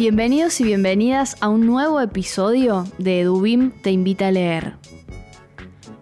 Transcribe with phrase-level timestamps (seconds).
[0.00, 4.76] Bienvenidos y bienvenidas a un nuevo episodio de Edubim Te Invita a Leer.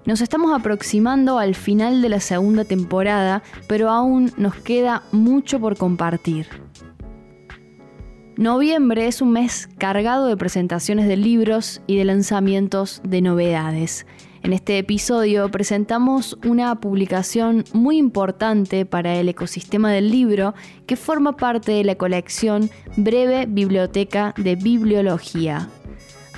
[0.05, 5.77] Nos estamos aproximando al final de la segunda temporada, pero aún nos queda mucho por
[5.77, 6.47] compartir.
[8.37, 14.07] Noviembre es un mes cargado de presentaciones de libros y de lanzamientos de novedades.
[14.43, 20.55] En este episodio presentamos una publicación muy importante para el ecosistema del libro
[20.87, 25.69] que forma parte de la colección Breve Biblioteca de Bibliología.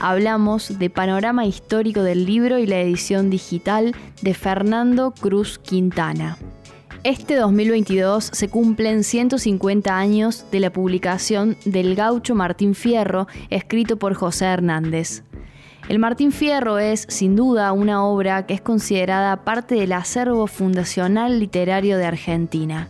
[0.01, 6.39] Hablamos de Panorama Histórico del Libro y la edición digital de Fernando Cruz Quintana.
[7.05, 14.15] Este 2022 se cumplen 150 años de la publicación del gaucho Martín Fierro, escrito por
[14.15, 15.23] José Hernández.
[15.89, 21.41] El Martín Fierro es, sin duda, una obra que es considerada parte del acervo fundacional
[21.41, 22.89] literario de Argentina.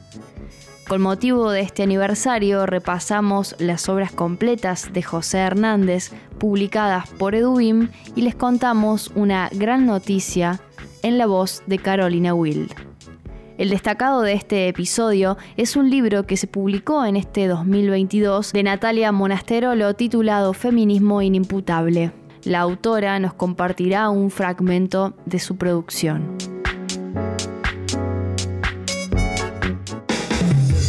[0.90, 7.90] Con motivo de este aniversario repasamos las obras completas de José Hernández publicadas por Edubim
[8.16, 10.60] y les contamos una gran noticia
[11.02, 12.72] en la voz de Carolina Wild.
[13.56, 18.62] El destacado de este episodio es un libro que se publicó en este 2022 de
[18.62, 22.12] Natalia Monasterolo titulado Feminismo inimputable
[22.44, 26.36] la autora nos compartirá un fragmento de su producción.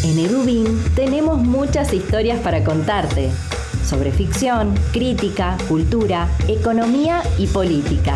[0.03, 3.29] En Edubin tenemos muchas historias para contarte
[3.83, 8.15] sobre ficción, crítica, cultura, economía y política.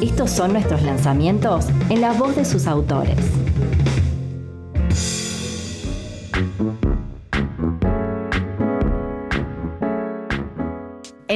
[0.00, 3.16] Estos son nuestros lanzamientos en la voz de sus autores.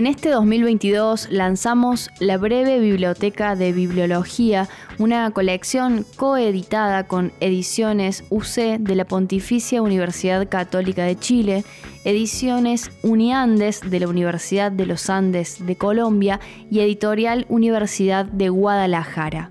[0.00, 4.66] En este 2022 lanzamos la breve biblioteca de bibliología,
[4.96, 11.64] una colección coeditada con ediciones UC de la Pontificia Universidad Católica de Chile,
[12.06, 16.40] ediciones Uniandes de la Universidad de los Andes de Colombia
[16.70, 19.50] y editorial Universidad de Guadalajara.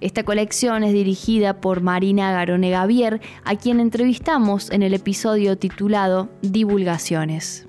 [0.00, 6.28] Esta colección es dirigida por Marina Garone Gavier, a quien entrevistamos en el episodio titulado
[6.40, 7.66] Divulgaciones.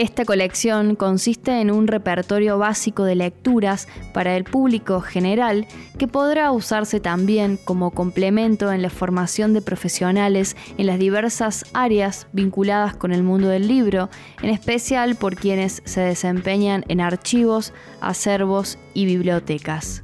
[0.00, 5.66] Esta colección consiste en un repertorio básico de lecturas para el público general
[5.98, 12.28] que podrá usarse también como complemento en la formación de profesionales en las diversas áreas
[12.32, 14.08] vinculadas con el mundo del libro,
[14.40, 20.02] en especial por quienes se desempeñan en archivos, acervos y bibliotecas.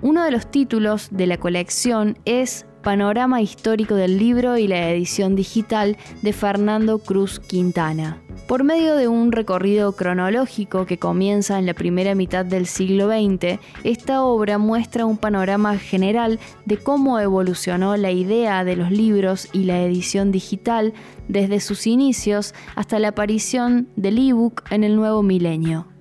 [0.00, 5.34] Uno de los títulos de la colección es Panorama Histórico del Libro y la edición
[5.34, 8.22] digital de Fernando Cruz Quintana.
[8.46, 13.58] Por medio de un recorrido cronológico que comienza en la primera mitad del siglo XX,
[13.82, 19.64] esta obra muestra un panorama general de cómo evolucionó la idea de los libros y
[19.64, 20.94] la edición digital
[21.26, 25.95] desde sus inicios hasta la aparición del ebook en el nuevo milenio.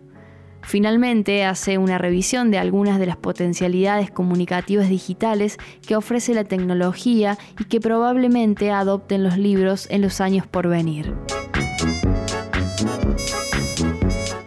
[0.65, 7.37] Finalmente, hace una revisión de algunas de las potencialidades comunicativas digitales que ofrece la tecnología
[7.59, 11.13] y que probablemente adopten los libros en los años por venir.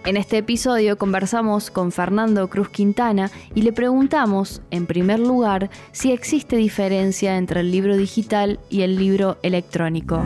[0.04, 6.12] En este episodio conversamos con Fernando Cruz Quintana y le preguntamos, en primer lugar, si
[6.12, 10.22] existe diferencia entre el libro digital y el libro electrónico.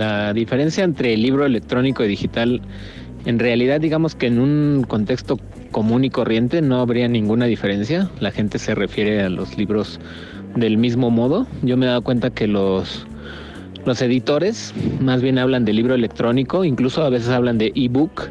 [0.00, 2.62] La diferencia entre el libro electrónico y digital,
[3.26, 5.38] en realidad digamos que en un contexto
[5.72, 8.08] común y corriente no habría ninguna diferencia.
[8.18, 10.00] La gente se refiere a los libros
[10.56, 11.46] del mismo modo.
[11.60, 13.06] Yo me he dado cuenta que los,
[13.84, 18.30] los editores más bien hablan de libro electrónico, incluso a veces hablan de ebook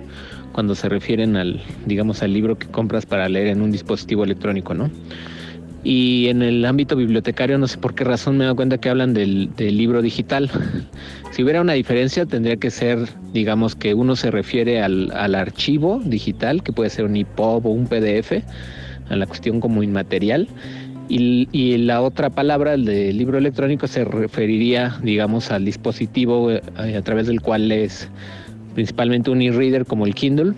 [0.53, 4.73] cuando se refieren al, digamos, al libro que compras para leer en un dispositivo electrónico,
[4.73, 4.89] ¿no?
[5.83, 8.89] Y en el ámbito bibliotecario, no sé por qué razón me he dado cuenta que
[8.89, 10.49] hablan del, libro digital.
[11.31, 16.63] Si hubiera una diferencia, tendría que ser, digamos, que uno se refiere al, archivo digital,
[16.63, 18.43] que puede ser un EPUB o un PDF,
[19.09, 20.49] a la cuestión como inmaterial.
[21.07, 27.01] Y, la otra palabra, el de libro electrónico, se referiría, digamos, al dispositivo eh, a
[27.03, 28.09] través del cual es
[28.73, 30.53] principalmente un e-reader como el Kindle,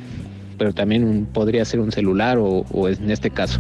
[0.58, 3.60] pero también podría ser un celular o en este caso.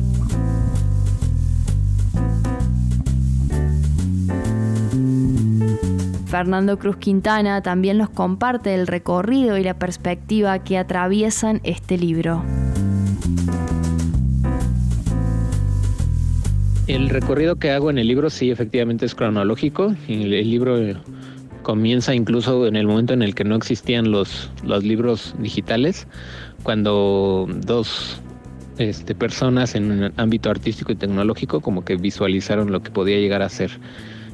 [6.32, 12.42] Fernando Cruz Quintana también nos comparte el recorrido y la perspectiva que atraviesan este libro.
[16.88, 19.94] El recorrido que hago en el libro sí efectivamente es cronológico.
[20.08, 20.78] El, libro
[21.64, 26.08] comienza incluso en el momento en el que no existían los, los libros digitales,
[26.64, 28.22] cuando dos
[28.78, 33.42] este, personas en un ámbito artístico y tecnológico como que visualizaron lo que podía llegar
[33.42, 33.72] a ser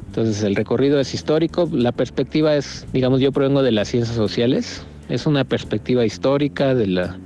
[0.07, 4.83] entonces el recorrido es histórico, la perspectiva es, digamos, yo provengo de las ciencias sociales,
[5.09, 7.17] es una perspectiva histórica de la,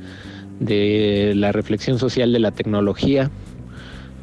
[0.59, 3.31] de la reflexión social de la tecnología,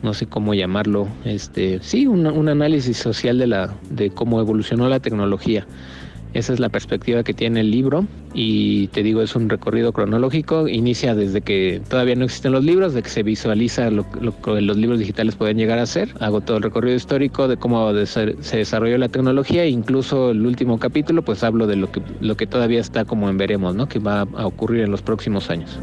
[0.02, 5.00] no sé cómo llamarlo, este, sí, un, análisis social de la, de cómo evolucionó la
[5.00, 5.66] tecnología.
[6.34, 8.04] Esa es la perspectiva que tiene el libro
[8.34, 10.68] y te digo, es un recorrido cronológico.
[10.68, 14.76] Inicia desde que todavía no existen los libros, de que se visualiza lo, que los
[14.76, 16.10] libros digitales pueden llegar a ser.
[16.20, 20.78] Hago todo el recorrido histórico de cómo se desarrolló la tecnología e incluso el último
[20.78, 23.88] capítulo, pues hablo de lo que, lo que todavía está como en veremos, ¿no?
[23.88, 25.78] que va a ocurrir en los próximos años.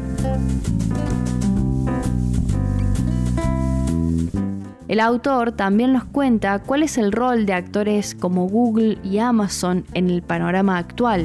[4.88, 9.84] El autor también nos cuenta cuál es el rol de actores como Google y Amazon
[9.94, 11.24] en el panorama actual.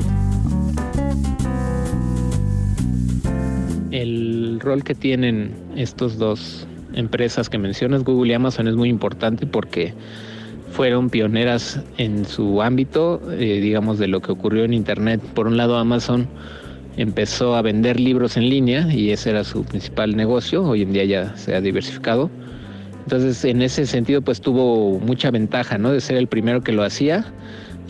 [3.91, 9.45] El rol que tienen estos dos empresas que mencionas, Google y Amazon, es muy importante
[9.45, 9.93] porque
[10.71, 15.21] fueron pioneras en su ámbito, eh, digamos, de lo que ocurrió en Internet.
[15.35, 16.27] Por un lado, Amazon
[16.97, 20.63] empezó a vender libros en línea y ese era su principal negocio.
[20.63, 22.31] Hoy en día ya se ha diversificado.
[23.03, 25.91] Entonces, en ese sentido, pues tuvo mucha ventaja, ¿no?
[25.91, 27.25] De ser el primero que lo hacía.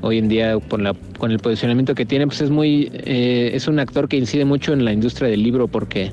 [0.01, 4.07] Hoy en día, con, el posicionamiento que tiene, pues es muy, eh, es un actor
[4.07, 6.11] que incide mucho en la industria del libro, porque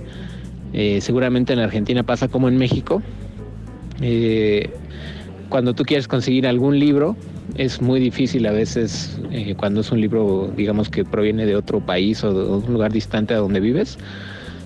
[0.74, 3.02] eh, seguramente en Argentina pasa como en México.
[4.02, 4.70] Eh,
[5.48, 7.16] cuando tú quieres conseguir algún libro,
[7.56, 9.18] es muy difícil a veces
[9.56, 13.32] cuando es un libro, digamos, que proviene de otro país o de un lugar distante
[13.32, 13.96] a donde vives.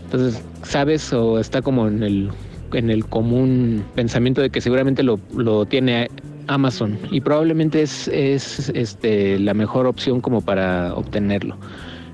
[0.07, 2.31] Entonces, sabes o está como en el
[2.73, 6.09] en el común pensamiento de que seguramente lo, lo tiene
[6.47, 11.57] Amazon y probablemente es, es este, la mejor opción como para obtenerlo.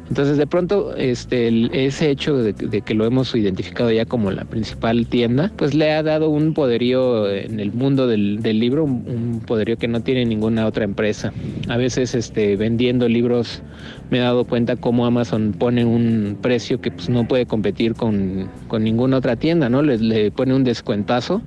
[0.09, 5.07] Entonces de pronto este, ese hecho de, que lo hemos identificado ya como la principal
[5.07, 9.87] tienda, pues le ha dado un poderío en el mundo del, libro, un, poderío que
[9.87, 11.33] no tiene ninguna otra empresa.
[11.69, 13.63] A veces este, vendiendo libros
[14.11, 18.49] me he dado cuenta cómo Amazon pone un precio que pues, no puede competir con,
[18.81, 19.83] ninguna otra tienda, ¿no?
[19.83, 21.43] Le, le pone un descuentazo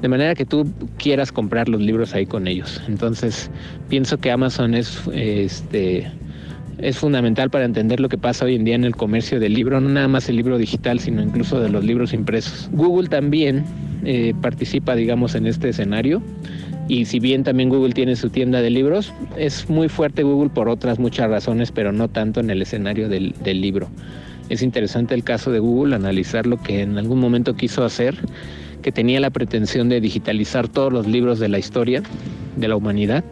[0.00, 0.66] de manera que tú
[0.98, 2.82] quieras comprar los libros ahí con ellos.
[2.88, 3.48] Entonces,
[3.88, 6.10] pienso que Amazon es este
[6.82, 9.80] es fundamental para entender lo que pasa hoy en día en el comercio del libro,
[9.80, 12.68] no nada más el libro digital, sino incluso de los libros impresos.
[12.72, 13.64] Google también
[14.04, 16.20] eh, participa, digamos, en este escenario.
[16.88, 20.68] Y si bien también Google tiene su tienda de libros, es muy fuerte Google por
[20.68, 23.88] otras muchas razones, pero no tanto en el escenario del, del libro.
[24.48, 28.16] Es interesante el caso de Google, analizar lo que en algún momento quiso hacer,
[28.82, 32.02] que tenía la pretensión de digitalizar todos los libros de la historia
[32.56, 33.22] de la humanidad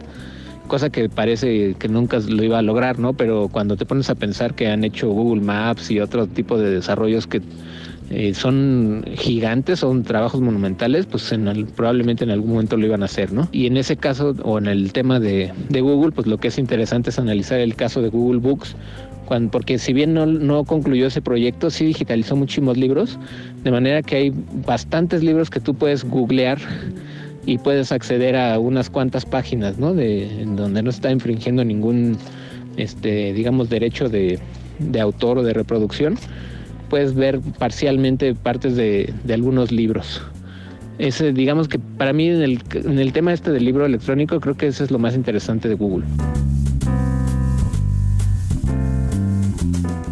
[0.71, 3.11] cosa que parece que nunca lo iba a lograr, ¿no?
[3.11, 6.69] Pero cuando te pones a pensar que han hecho Google Maps y otro tipo de
[6.69, 7.41] desarrollos que
[8.09, 11.29] eh, son gigantes, son trabajos monumentales, pues
[11.75, 13.49] probablemente en algún momento lo iban a hacer, ¿no?
[13.51, 17.09] Y en ese caso, o en el tema de, Google, pues lo que es interesante
[17.09, 18.77] es analizar el caso de Google Books,
[19.51, 23.19] porque si bien no, no, concluyó ese proyecto, sí digitalizó muchísimos libros,
[23.61, 24.33] de manera que hay
[24.65, 26.59] bastantes libros que tú puedes googlear
[27.45, 29.93] y puedes acceder a unas cuantas páginas, ¿no?
[29.93, 32.17] De, en donde no está infringiendo ningún,
[32.77, 34.39] este, digamos, derecho de,
[34.99, 36.17] autor o de reproducción.
[36.89, 40.21] Puedes ver parcialmente partes de, algunos libros.
[40.97, 44.55] Ese, digamos que para mí en el, en el tema este del libro electrónico creo
[44.55, 46.05] que eso es lo más interesante de Google.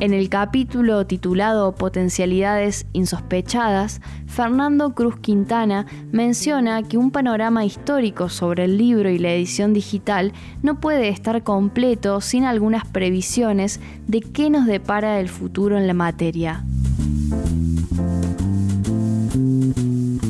[0.01, 8.63] En el capítulo titulado Potencialidades insospechadas, Fernando Cruz Quintana menciona que un panorama histórico sobre
[8.63, 10.31] el libro y la edición digital
[10.63, 15.93] no puede estar completo sin algunas previsiones de qué nos depara el futuro en la
[15.93, 16.63] materia.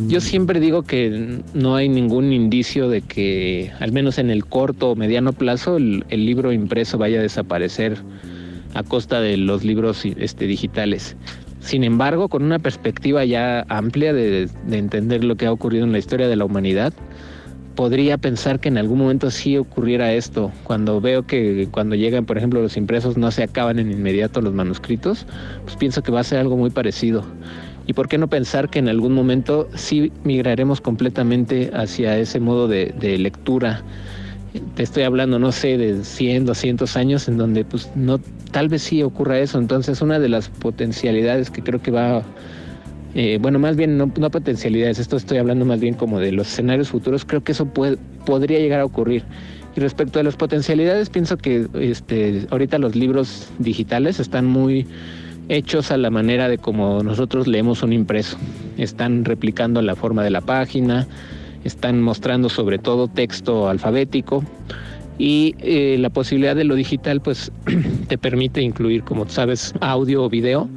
[0.10, 4.90] Yo siempre digo que no hay ningún indicio de que, al menos en el corto
[4.90, 8.00] o mediano plazo, el, libro impreso vaya a desaparecer
[8.74, 11.16] a costa de los libros este, digitales.
[11.60, 16.00] Sin embargo, con una perspectiva ya amplia de, entender lo que ha ocurrido en la
[16.00, 16.94] historia de la humanidad,
[17.76, 20.52] podría pensar que en algún momento sí ocurriera esto.
[20.64, 24.54] Cuando veo que cuando llegan, por ejemplo, los impresos no se acaban en inmediato los
[24.54, 25.26] manuscritos,
[25.64, 27.24] pues pienso que va a ser algo muy parecido.
[27.88, 32.68] ¿Y por qué no pensar que en algún momento sí migraremos completamente hacia ese modo
[32.68, 33.84] de, de lectura?
[34.76, 38.20] Te estoy hablando, no sé, de 100, 200 años en donde pues no,
[38.52, 39.60] tal vez sí ocurra eso.
[39.60, 42.24] Entonces una de las potencialidades que creo que va
[43.16, 46.90] eh, bueno, más bien no, potencialidades, esto estoy hablando más bien como de los escenarios
[46.90, 49.24] futuros, creo que eso puede, podría llegar a ocurrir.
[49.76, 54.86] Y respecto a las potencialidades, pienso que este, ahorita los libros digitales están muy
[55.48, 58.38] hechos a la manera de como nosotros leemos un impreso.
[58.78, 61.08] Están replicando la forma de la página,
[61.64, 64.44] están mostrando sobre todo texto alfabético
[65.18, 67.52] y eh, la posibilidad de lo digital pues
[68.08, 70.70] te permite incluir, como sabes, audio o video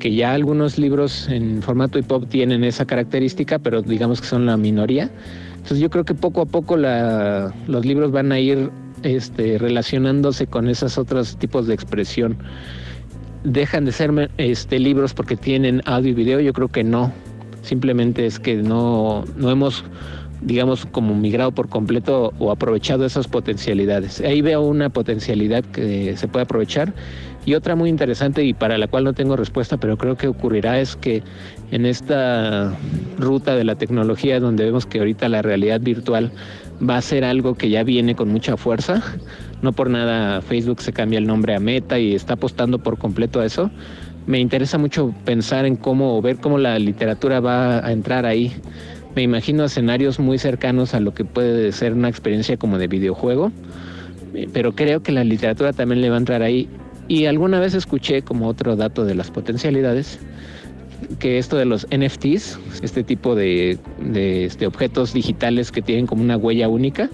[0.00, 4.56] que ya algunos libros en formato hip tienen esa característica, pero digamos que son la
[4.56, 5.10] minoría.
[5.52, 8.70] Entonces yo creo que poco a poco los libros van a ir
[9.02, 12.38] este, relacionándose con esos otros tipos de expresión.
[13.44, 16.40] ¿Dejan de ser este, libros porque tienen audio y video?
[16.40, 17.12] Yo creo que no.
[17.62, 19.84] Simplemente es que no, no hemos
[20.42, 24.20] digamos, como migrado por completo o aprovechado esas potencialidades.
[24.20, 26.94] Ahí veo una potencialidad que se puede aprovechar
[27.46, 30.78] y otra muy interesante y para la cual no tengo respuesta, pero creo que ocurrirá
[30.80, 31.22] es que
[31.70, 32.74] en esta
[33.18, 36.32] ruta de la tecnología donde vemos que ahorita la realidad virtual
[36.86, 39.02] va a ser algo que ya viene con mucha fuerza,
[39.62, 43.40] no por nada Facebook se cambia el nombre a Meta y está apostando por completo
[43.40, 43.70] a eso.
[44.26, 48.52] Me interesa mucho pensar en cómo ver cómo la literatura va a entrar ahí.
[49.14, 53.50] Me imagino escenarios muy cercanos a lo que puede ser una experiencia como de videojuego,
[54.52, 56.68] pero creo que la literatura también le va a entrar ahí
[57.08, 60.20] y alguna vez escuché como otro dato de las potencialidades
[61.18, 63.78] que esto de los NFTs, este tipo de,
[64.14, 67.10] este, objetos digitales que tienen como una huella única,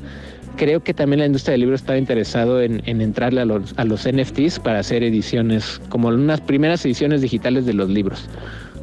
[0.56, 4.06] creo que también la industria del libro estaba interesado en, entrarle a los, a los
[4.06, 8.28] NFTs para hacer ediciones, como unas primeras ediciones digitales de los libros.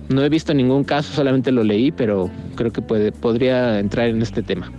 [0.10, 4.22] No he visto ningún caso, solamente lo leí, pero creo que puede, podría entrar en
[4.22, 4.72] este tema.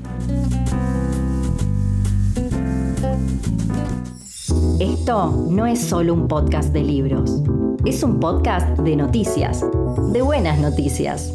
[4.81, 7.43] Esto no es solo un podcast de libros,
[7.85, 9.65] es un podcast de noticias,
[10.13, 11.33] de buenas noticias.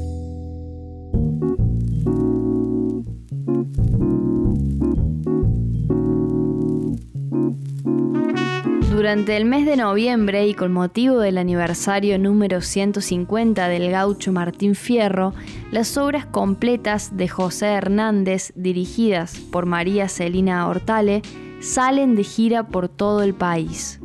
[9.10, 14.76] Durante el mes de noviembre y con motivo del aniversario número 150 del gaucho Martín
[14.76, 15.34] Fierro,
[15.72, 21.24] las obras completas de José Hernández, dirigidas por María Celina Hortale,
[21.60, 24.00] salen de gira por todo el país.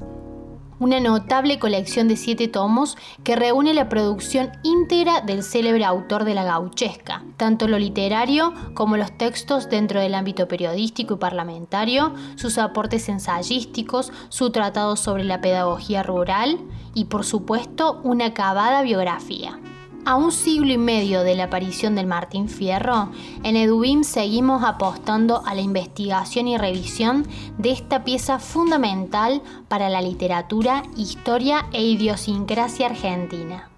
[0.80, 6.34] una notable colección de siete tomos que reúne la producción íntegra del célebre autor de
[6.34, 12.58] la gauchesca, tanto lo literario como los textos dentro del ámbito periodístico y parlamentario, sus
[12.58, 16.60] aportes ensayísticos, su tratado sobre la pedagogía rural
[16.94, 19.60] y por supuesto una acabada biografía.
[20.08, 23.10] A un siglo y medio de la aparición del Martín Fierro,
[23.44, 30.02] en Edubim seguimos apostando a la investigación y revisión de esta pieza fundamental para la
[30.02, 33.70] literatura, historia e idiosincrasia argentina.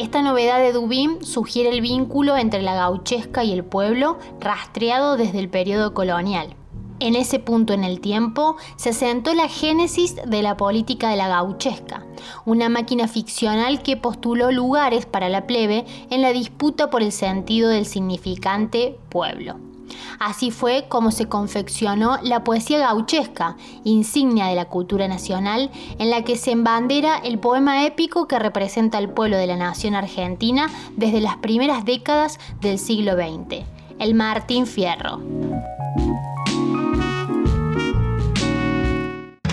[0.00, 5.40] Esta novedad de Dubín sugiere el vínculo entre la gauchesca y el pueblo rastreado desde
[5.40, 6.56] el periodo colonial.
[7.00, 11.28] En ese punto en el tiempo se sentó la génesis de la política de la
[11.28, 12.06] gauchesca,
[12.46, 17.68] una máquina ficcional que postuló lugares para la plebe en la disputa por el sentido
[17.68, 19.56] del significante pueblo.
[20.18, 26.22] Así fue como se confeccionó la poesía gauchesca, insignia de la cultura nacional, en la
[26.24, 31.20] que se embandera el poema épico que representa al pueblo de la nación argentina desde
[31.20, 33.64] las primeras décadas del siglo XX,
[33.98, 35.20] el Martín Fierro.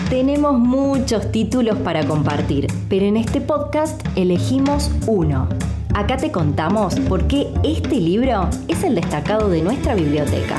[0.10, 5.50] Tenemos muchos títulos para compartir, pero en este podcast elegimos uno
[5.98, 10.56] Acá te contamos por qué este libro es el destacado de nuestra biblioteca.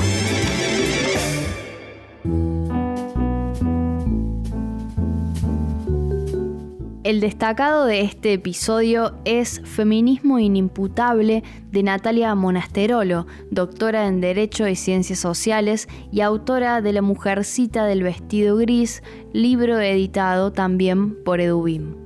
[7.05, 14.75] El destacado de este episodio es Feminismo inimputable de Natalia Monasterolo, doctora en Derecho y
[14.75, 21.98] Ciencias Sociales y autora de La Mujercita del Vestido Gris, libro editado también por Edubim.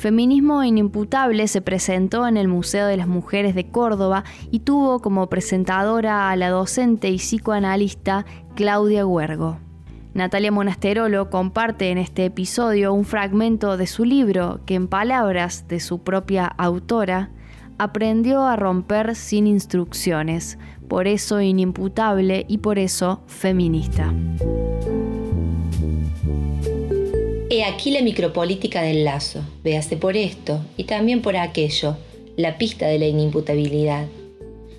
[0.00, 5.28] Feminismo Inimputable se presentó en el Museo de las Mujeres de Córdoba y tuvo como
[5.28, 9.58] presentadora a la docente y psicoanalista Claudia Huergo.
[10.14, 15.80] Natalia Monasterolo comparte en este episodio un fragmento de su libro que en palabras de
[15.80, 17.28] su propia autora
[17.76, 24.14] aprendió a romper sin instrucciones, por eso inimputable y por eso feminista.
[27.52, 31.96] He aquí la micropolítica del lazo, véase por esto y también por aquello,
[32.36, 34.06] la pista de la inimputabilidad.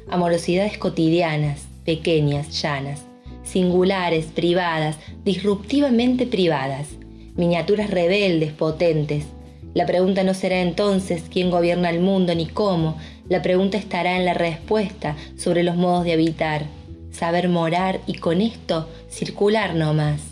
[0.09, 3.01] Amorosidades cotidianas, pequeñas, llanas,
[3.43, 6.87] singulares, privadas, disruptivamente privadas,
[7.35, 9.25] miniaturas rebeldes, potentes.
[9.73, 12.95] La pregunta no será entonces quién gobierna el mundo ni cómo,
[13.27, 16.67] la pregunta estará en la respuesta sobre los modos de habitar,
[17.11, 20.30] saber morar y con esto circular no más.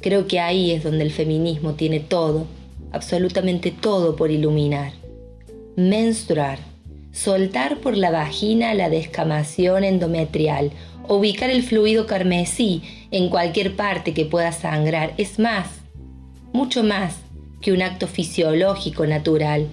[0.00, 2.46] Creo que ahí es donde el feminismo tiene todo,
[2.92, 4.92] absolutamente todo por iluminar.
[5.76, 6.58] Menstruar,
[7.12, 10.70] soltar por la vagina la descamación endometrial,
[11.08, 15.68] ubicar el fluido carmesí en cualquier parte que pueda sangrar, es más,
[16.52, 17.16] mucho más
[17.60, 19.66] que un acto fisiológico natural,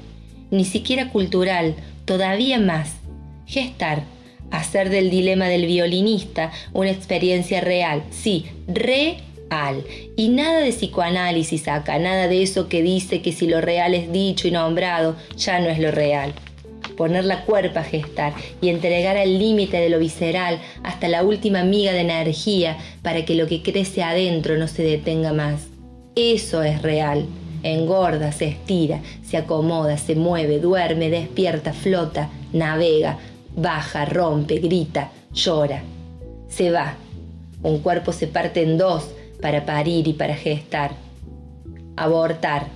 [0.51, 2.95] ni siquiera cultural, todavía más.
[3.45, 4.03] Gestar,
[4.51, 9.17] hacer del dilema del violinista una experiencia real, sí, real
[10.15, 14.11] y nada de psicoanálisis acá, nada de eso que dice que si lo real es
[14.11, 16.33] dicho y nombrado, ya no es lo real.
[16.97, 21.63] Poner la cuerpa a gestar y entregar al límite de lo visceral hasta la última
[21.63, 25.67] miga de energía para que lo que crece adentro no se detenga más.
[26.15, 27.25] Eso es real.
[27.63, 33.17] Engorda, se estira, se acomoda, se mueve, duerme, despierta, flota, navega,
[33.55, 35.81] baja, rompe, grita, llora.
[36.49, 36.95] Se va.
[37.63, 39.05] Un cuerpo se parte en dos,
[39.43, 40.91] para parir y para gestar.
[41.97, 42.67] Abortar.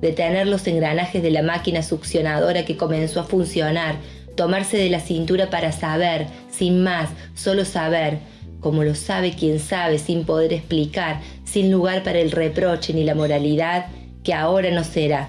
[0.00, 3.94] Detener los engranajes de la máquina succionadora que comenzó a funcionar.
[4.34, 8.18] Tomarse de la cintura para saber, sin más, solo saber,
[8.58, 13.14] como lo sabe quien sabe, sin poder explicar, sin lugar para el reproche ni la
[13.14, 13.86] moralidad,
[14.24, 15.28] que ahora no será.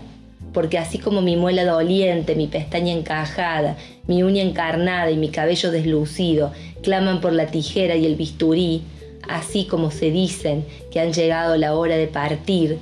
[0.54, 5.70] Porque así como mi muela doliente, mi pestaña encajada, mi uña encarnada y mi cabello
[5.70, 8.82] deslucido claman por la tijera y el bisturí,
[9.30, 12.80] así como se dicen que han llegado la hora de partir.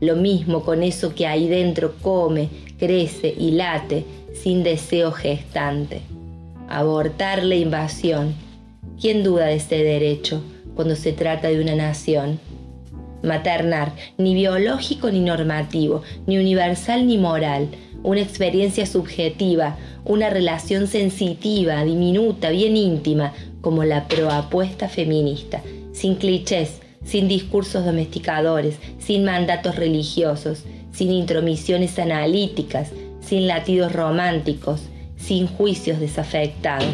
[0.00, 2.48] Lo mismo con eso que ahí dentro come,
[2.78, 6.00] crece y late sin deseo gestante.
[6.68, 8.34] Abortar la invasión.
[9.00, 10.42] ¿Quién duda de este derecho
[10.74, 12.38] cuando se trata de una nación?
[13.22, 17.68] Maternar, ni biológico ni normativo, ni universal ni moral,
[18.02, 19.76] una experiencia subjetiva,
[20.06, 25.60] una relación sensitiva, diminuta, bien íntima, como la proapuesta feminista,
[26.00, 32.88] sin clichés, sin discursos domesticadores, sin mandatos religiosos, sin intromisiones analíticas,
[33.20, 34.80] sin latidos románticos,
[35.18, 36.86] sin juicios desafectados.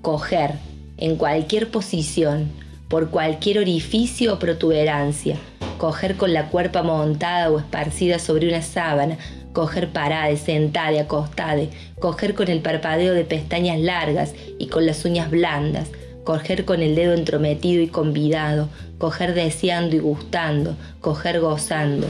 [0.00, 0.54] Coger,
[0.96, 2.50] en cualquier posición,
[2.88, 5.36] por cualquier orificio o protuberancia,
[5.78, 9.16] coger con la cuerpa montada o esparcida sobre una sábana,
[9.52, 11.62] coger parada, sentada, acostada,
[12.00, 15.88] coger con el parpadeo de pestañas largas y con las uñas blandas,
[16.24, 22.06] coger con el dedo entrometido y convidado, coger deseando y gustando, coger gozando,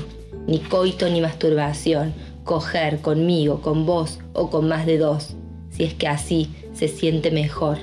[0.46, 2.12] ni coito ni masturbación,
[2.44, 5.34] coger conmigo, con vos o con más de dos,
[5.70, 7.78] si es que así se siente mejor.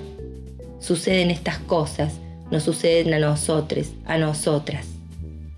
[0.79, 2.13] Suceden estas cosas,
[2.51, 4.87] nos suceden a nosotros, a nosotras.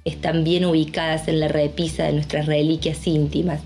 [0.03, 3.61] Están bien ubicadas en la repisa de nuestras reliquias íntimas,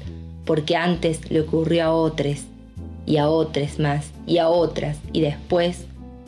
[0.46, 2.40] porque antes le ocurrió a otros,
[3.06, 5.86] y a otros más, y a otras, y después,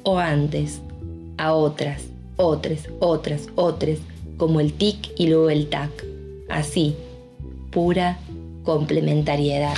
[0.08, 0.82] o antes,
[1.38, 2.04] a otras,
[2.38, 3.98] otras, otras, otras,
[4.38, 5.92] como el tic y luego el tac.
[6.48, 6.96] Así,
[7.72, 8.18] pura
[8.64, 9.76] complementariedad.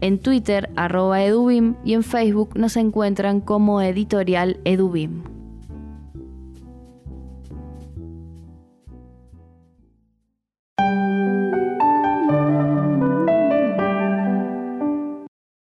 [0.00, 5.29] En Twitter arroba edubim y en Facebook nos encuentran como editorial edubim.